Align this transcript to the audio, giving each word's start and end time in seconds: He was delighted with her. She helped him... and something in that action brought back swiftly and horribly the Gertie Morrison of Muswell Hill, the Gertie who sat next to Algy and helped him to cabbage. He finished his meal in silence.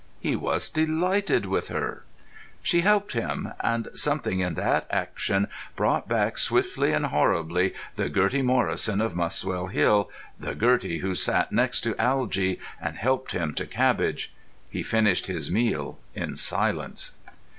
He 0.19 0.35
was 0.35 0.67
delighted 0.67 1.45
with 1.45 1.67
her. 1.67 2.05
She 2.63 2.81
helped 2.81 3.13
him... 3.13 3.53
and 3.59 3.87
something 3.93 4.39
in 4.39 4.55
that 4.55 4.87
action 4.89 5.47
brought 5.75 6.07
back 6.09 6.39
swiftly 6.39 6.91
and 6.91 7.05
horribly 7.05 7.75
the 7.97 8.09
Gertie 8.09 8.41
Morrison 8.41 8.99
of 8.99 9.15
Muswell 9.15 9.67
Hill, 9.67 10.09
the 10.39 10.55
Gertie 10.55 11.01
who 11.01 11.13
sat 11.13 11.51
next 11.51 11.81
to 11.81 11.95
Algy 12.01 12.59
and 12.81 12.95
helped 12.97 13.33
him 13.33 13.53
to 13.53 13.67
cabbage. 13.67 14.33
He 14.71 14.81
finished 14.81 15.27
his 15.27 15.51
meal 15.51 15.99
in 16.15 16.35
silence. 16.35 17.11